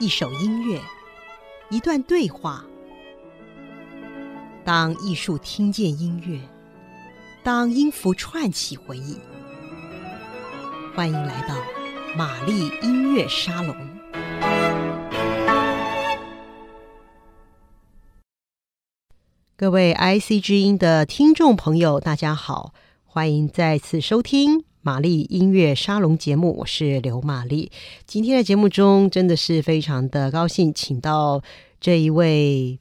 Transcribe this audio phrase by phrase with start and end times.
[0.00, 0.80] 一首音乐，
[1.68, 2.64] 一段对话。
[4.64, 6.40] 当艺术听见音乐，
[7.44, 9.18] 当音符串起回忆。
[10.96, 11.54] 欢迎来到
[12.16, 13.76] 玛丽音乐沙龙。
[19.54, 22.72] 各位 IC 之音的听众朋友，大家好，
[23.04, 24.64] 欢迎再次收听。
[24.82, 27.70] 玛丽音乐沙龙节目，我是刘玛丽。
[28.06, 31.42] 今天的节目中，真的是非常的高兴，请到
[31.78, 32.80] 这一位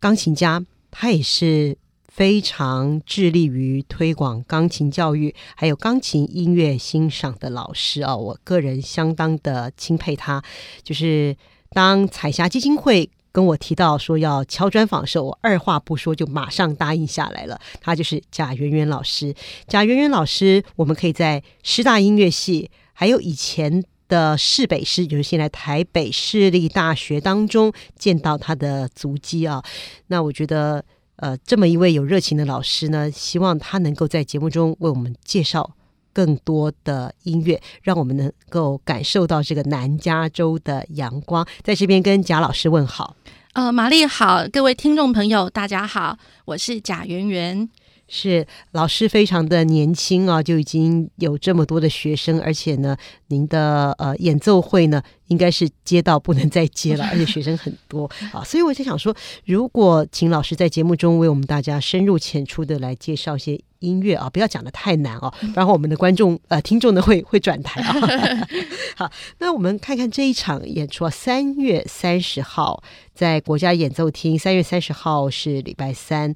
[0.00, 8.16] 钢琴家，他也是非常致力于推广钢琴教育，还有钢琴音乐欣赏的老师啊。
[8.16, 10.42] 我个人相当的钦佩他，
[10.82, 11.36] 就是
[11.70, 13.08] 当彩霞基金会。
[13.32, 17.60] 跟我提到说要敲专访的时候，我二话不说就马上答应下来了。
[17.80, 19.34] 他就是贾圆圆老师。
[19.68, 29.62] 贾圆圆老师，我们可以在师大音乐系，还有以前的市北师，就是现在台北市立大学当中见到他的足迹啊。
[30.08, 30.84] 那我觉得，
[31.16, 35.76] 呃，这么一位有热情的老师呢，希望他能够在节目中为我们介绍。
[36.12, 41.46] 更多的音乐，让我们能够感受到这个南加州的阳光。
[41.62, 43.16] 在这边跟贾老师问好。
[43.52, 47.68] 呃，玛丽好，各位听众朋友，大家好，我是贾圆圆。
[48.12, 52.96] 是老师非常的年轻啊，就已经有这么多的学生，而且呢，
[53.28, 67.94] 您的呃演奏会呢，应该是接到不能再接了， 而且学生很多啊，所以我就想说，如果请老师在节目中为我们大家深入浅出的来介绍一些音乐啊，不要讲的太难哦， 然后我们的观众呃听众呢会会转台啊。
[68.96, 76.32] 好，那我们看看这一场演出啊，三月三十号在国家演奏厅，三月三十号是礼拜三，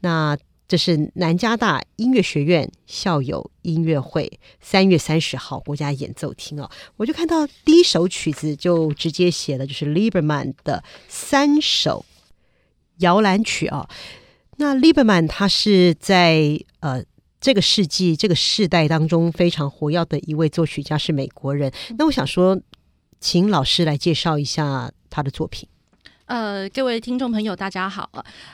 [0.00, 0.36] 那。
[0.70, 12.04] 这是南加大音乐学院校友音乐会，三月三十号国家演奏厅哦，我就看到第一首曲子就直接写了就是 Lieberman 的三首
[12.98, 13.88] 摇篮曲啊。
[14.60, 17.00] 那 Lieberman 他是在呃
[17.40, 21.72] 这个世纪这个世代当中非常活跃的一位作曲家，是美国人。
[21.96, 22.60] 那我想说，
[23.20, 25.68] 请老师来介绍一下他的作品。
[26.26, 28.10] 呃，各位听众朋友，大家好。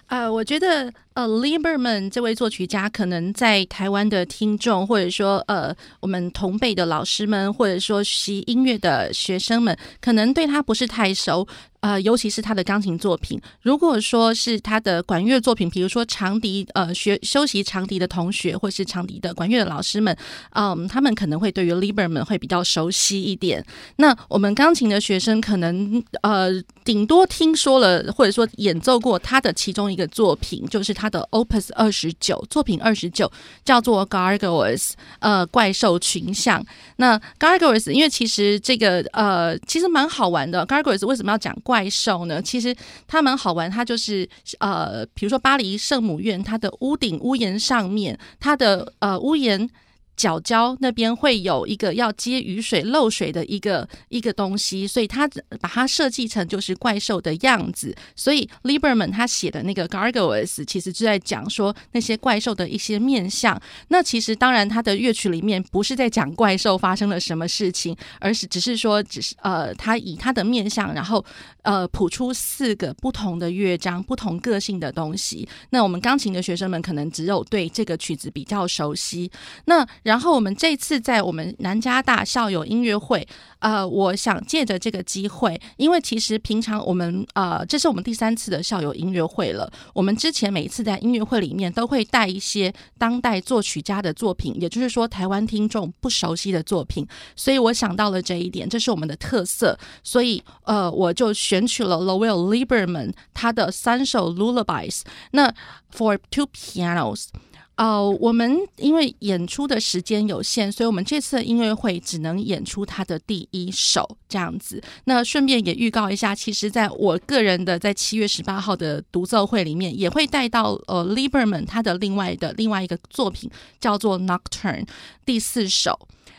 [0.07, 11.49] 呃，我觉得呃，Lieberman 这位作曲家，可能在台湾的听众，或者说呃，我们同辈的老师们，或者说学音乐的学生们，可能对他不是太熟。
[11.85, 20.17] 呃，尤其是他的钢琴作品，如果说是他的管乐作品，比如说长笛，呃，学修习长笛的同学，或是长笛的管乐的老师们，
[20.53, 23.63] 嗯，他们可能会对于 Lieberman 会比较熟悉一点。
[23.97, 26.51] 那我们钢琴的学生可能呃，
[26.87, 33.31] 顶多听说了，或者说演奏过他的其中一个作品，就是他的 Opus 二十九作品二十九，
[33.63, 36.65] 叫做 Gargoyles，呃，怪兽群像。
[36.97, 40.67] 那 Gargoyles，因为其实这个呃，其实蛮好玩的。
[40.67, 41.74] Gargoyles 为什么要讲怪？
[41.75, 42.41] 怪兽呢？
[42.41, 42.73] 其实
[43.09, 44.29] 它蛮好玩，它就是
[44.61, 49.69] 呃，比如说巴黎圣母院，它的屋顶屋檐上面，它的呃屋檐。
[50.17, 55.29] 角角那边会有一个要接雨水漏水的一个一个东西，所以他
[55.61, 57.95] 把它设计成就是怪兽的样子。
[58.15, 63.61] 所以 Lieberman 他写的那个 Gargoyles 其实就在讲说那些怪兽的一些面相。
[63.89, 71.25] 那其实当然他的乐曲里面不是在讲怪兽发生了什么事情，而是只是说只是呃他以他的面相，然后
[71.63, 75.49] 呃谱出四个不同的乐章、不同个性的东西。
[75.71, 79.31] 那我们钢琴的学生们可能只有对这个曲子比较熟悉。
[79.65, 83.27] 那然后我们这次在我们南加大校友音乐会，
[83.59, 89.71] 呃，我想借着这个机会，因为其实平常我们呃，这是我们第三次的校友音乐会了。
[89.93, 97.07] 我们之前每一次在音乐会里面都会带一些当代作曲家的作品，也就是说台湾听众不熟悉的作品。
[97.35, 99.79] 所以我想到了这一点，这是我们的特色。
[100.03, 105.01] 所以呃，我就选取了 Lowell Lieberman 他的三首 Lullabies，
[105.33, 105.53] 那
[105.97, 107.29] For Two Pianos。
[107.77, 114.81] 哦我们因为演出的时间有限，所以我们这次的音乐会只能演出他的第一首这样子。
[115.07, 123.51] 那顺便也预告一下，其实在我个人的在七月十八号的独奏会里面，也会带到呃 Lieberman 他的另外的另外一个作品，
[123.81, 124.87] 叫做 Nocturne
[125.27, 125.99] 第四首。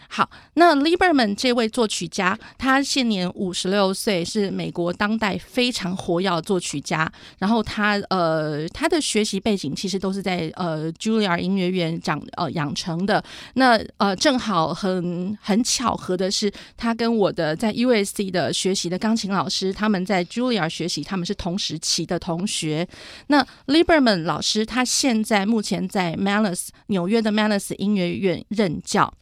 [0.09, 7.11] 好，那 Lieberman 这位作曲家，他现年五十六岁，是美国当代非常活跃的作曲家。
[7.39, 13.23] 然后他呃，他的学习背景其实都是在呃 Julia 音乐院长呃养成的。
[13.55, 22.87] 那呃，正好很很巧合的是，他跟我的在 USC 的学习的钢琴老师，他们在 Julia 学习，他们是同时期的同学。
[23.27, 29.13] 那 Lieberman 老师他现在目前在 Mannes 纽约的 Mannes 音乐院任教。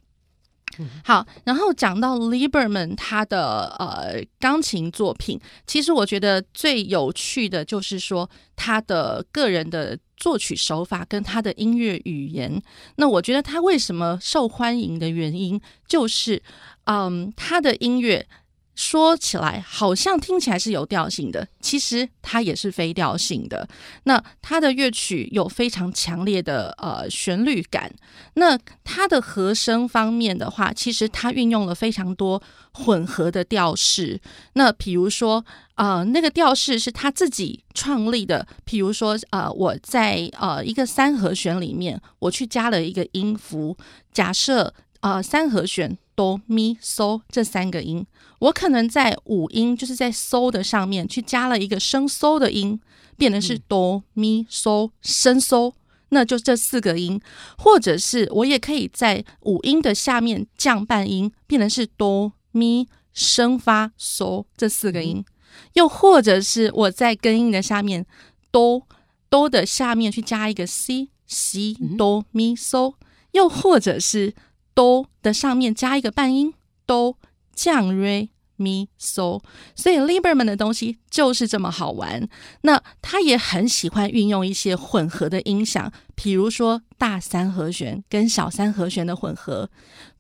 [1.04, 12.62] 好，然后讲到 Lieberman 他的呃钢琴作品，其实我觉得最有趣的就是说他的个人的作曲手法跟他的音乐语言。
[12.96, 16.42] 那我觉得他为什么受欢迎的原因，就是
[16.86, 18.28] 嗯，他的音乐。
[18.76, 23.68] 说起来好像听起来是有调性的，其实它也是非调性的。
[24.06, 27.94] 那它的乐曲有非常强烈的呃旋律感。
[28.34, 32.42] 那它的和声方面的话，其实它运用了非常多
[32.72, 34.20] 混合的调式。
[34.54, 43.78] 那比如说呃那个调式是他自己创立的，比如说呃我在呃一个三和弦里面，我去加了一个音符，
[44.12, 45.96] 假设呃三和弦。
[46.16, 48.06] 哆咪嗦这三个音，
[48.40, 52.80] 我可能在五音，就是在嗦的上面去加了一个升嗦的音，
[53.18, 55.74] 变成是哆咪嗦升嗦，
[56.10, 57.20] 那就这四个音。
[57.58, 65.26] 或者是我也可以在五音的下面降半音，变成是哆咪升发嗦这四个音。
[65.74, 68.06] 又或者是我在根音的下面
[68.52, 68.84] 哆
[69.30, 72.94] 哆的下面去加一个 C C 哆咪嗦，
[73.32, 74.34] 又或者是。
[74.74, 76.54] 哆的上面加一个半音，
[76.86, 77.18] 哆
[77.54, 79.42] 降瑞咪嗦，
[79.76, 82.28] 所以 Lieberman 的东西就是这么好玩。
[82.62, 89.70] 那他也很喜欢运用一些混合的音响，比如说大三和弦跟小三和弦的混合，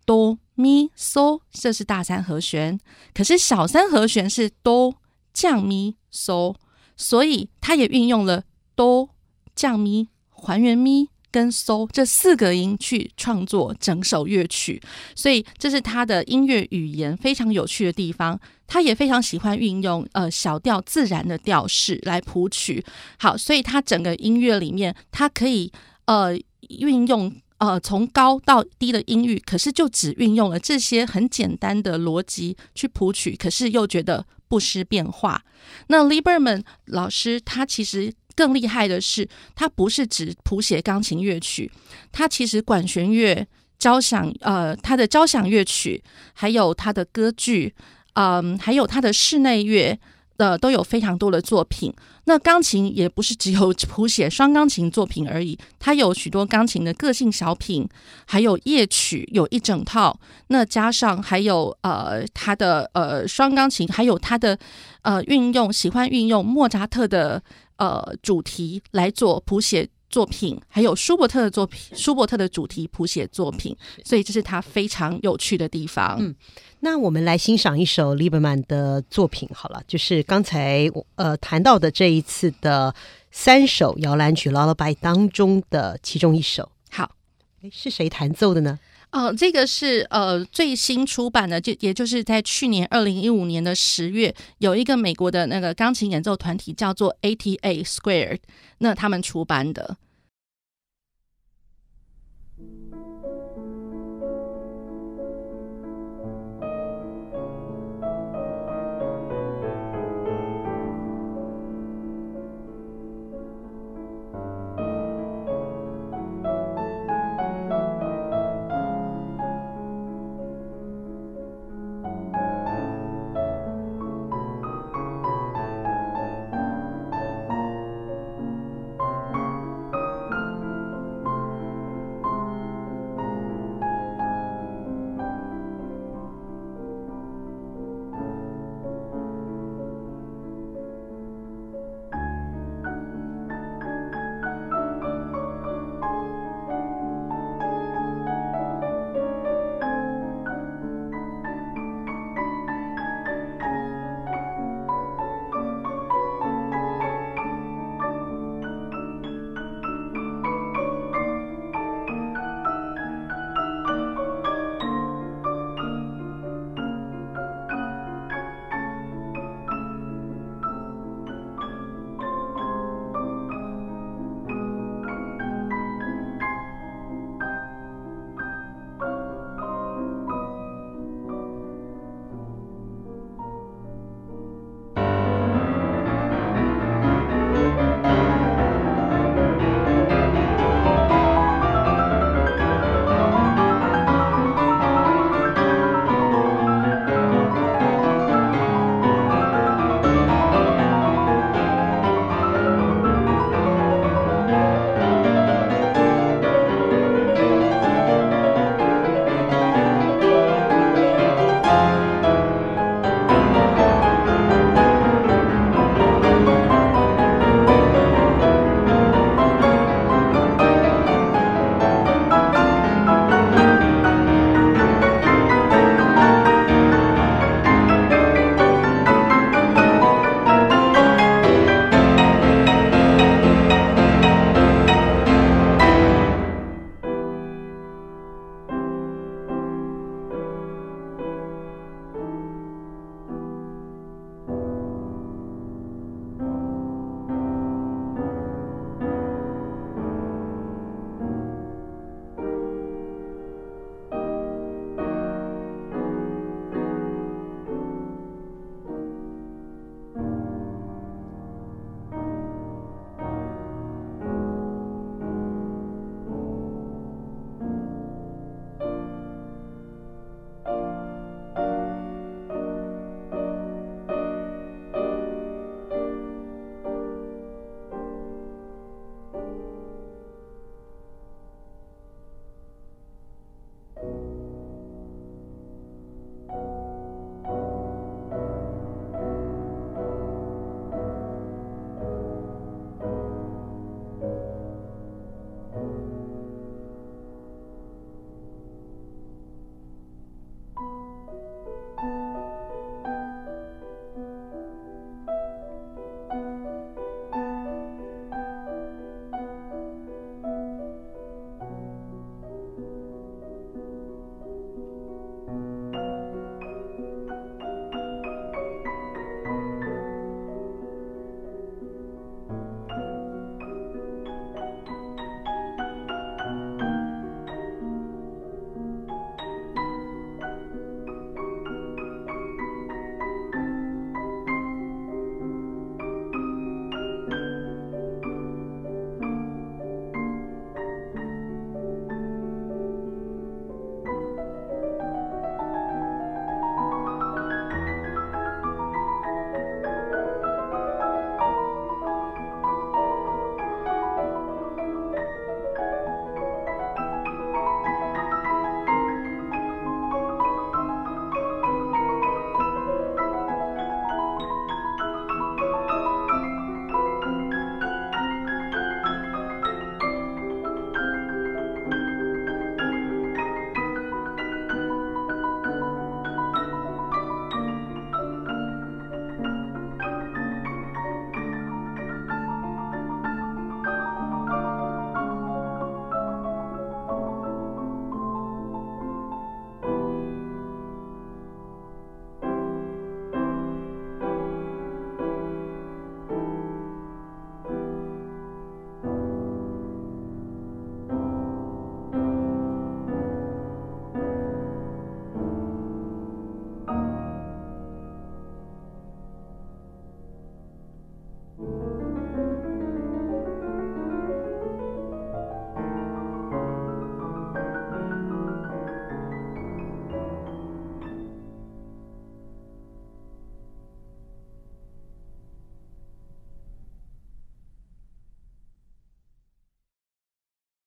[0.05, 2.79] 哆咪嗦，这是大三和弦，
[3.13, 4.95] 可是小三和弦是哆
[5.33, 6.55] 降咪嗦，
[6.97, 8.43] 所以他也运用了
[8.75, 9.09] 哆
[9.55, 11.09] 降咪还原咪。
[11.33, 14.79] 跟嗦这四个音去创作整首乐曲，
[15.15, 18.39] 所以这是他的音乐语言非常有趣的地方。
[18.67, 22.83] 他也非常喜欢运用呃小调自然的调式来谱曲。
[23.17, 25.71] 好，所以他整个音乐里面，他可以
[26.05, 26.37] 呃
[26.69, 35.43] 运用呃从高到低的音域，可是就只运用了这些很简单的逻辑去谱曲，可是又觉得不失变化。
[35.87, 38.13] 那 Lieberman 老师他其实。
[38.35, 41.71] 更厉害的是，他不是只谱写钢琴乐曲，
[42.11, 43.47] 他其实管弦乐、
[43.77, 46.03] 交响呃，他的交响乐曲，
[46.33, 47.73] 还有他的歌剧，
[48.13, 49.99] 嗯，还有他的室内乐，
[50.37, 51.93] 呃，都有非常多的作品。
[52.25, 57.87] 那钢琴也不是只有谱写双钢琴作品而已，他有许多钢琴的个性小品，
[58.25, 60.17] 还有夜曲有一整套。
[60.47, 64.57] 那加上还有呃，他的呃双钢琴，还有他的
[65.01, 67.43] 呃运用，喜欢运用莫扎特的。
[67.77, 73.75] 呃，主题来做谱写作品，还有舒伯特的作品，舒伯特的主题谱写作品，
[74.05, 76.17] 所以这是他非常有趣的地方。
[76.19, 76.35] 嗯，
[76.81, 82.93] 那我们来欣赏一首利伯曼的作品好了，就是刚才呃谈到的这一次的
[83.31, 86.69] 三首摇篮曲 Lullaby 当中的其中一首。
[86.91, 87.15] 好，
[87.63, 88.77] 诶，是谁弹奏的呢？
[89.13, 98.39] 哦，这个是呃最新出版的，就也就是在去年二零一五年的十月，有一个美国的那个钢琴演奏团体叫做 ATA Squared，
[98.79, 99.95] 那他们出版的。